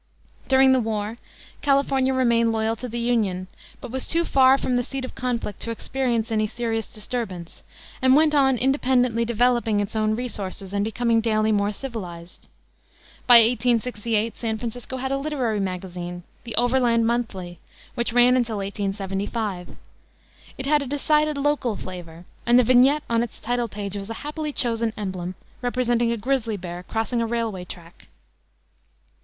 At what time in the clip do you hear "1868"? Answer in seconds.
13.43-14.35